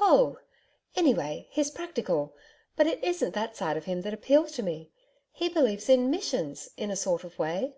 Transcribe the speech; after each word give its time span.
'Oh!... 0.00 0.36
anyway, 0.96 1.46
he's 1.48 1.70
practical. 1.70 2.34
But 2.74 2.88
it 2.88 3.04
isn't 3.04 3.34
that 3.34 3.54
side 3.56 3.76
of 3.76 3.84
him 3.84 4.02
that 4.02 4.12
appeals 4.12 4.50
to 4.56 4.62
me. 4.64 4.90
He 5.30 5.48
believes 5.48 5.88
in 5.88 6.10
Missions 6.10 6.70
in 6.76 6.90
a 6.90 6.96
sort 6.96 7.22
of 7.22 7.38
way.' 7.38 7.76